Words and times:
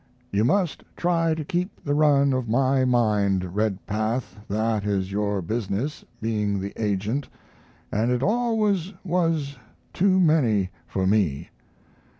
You 0.31 0.43
must 0.43 0.83
try 0.97 1.35
to 1.35 1.45
keep 1.45 1.83
the 1.85 1.93
run 1.93 2.33
of 2.33 2.49
my 2.49 2.85
mind, 2.85 3.55
Redpath 3.55 4.35
that 4.49 4.83
is 4.83 5.11
your 5.11 5.43
business, 5.43 6.03
being 6.19 6.59
the 6.59 6.73
agent, 6.75 7.29
and 7.91 8.09
it 8.09 8.23
always 8.23 8.93
was 9.03 9.59
too 9.93 10.19
many 10.19 10.71
for 10.87 11.05
me.... 11.05 11.51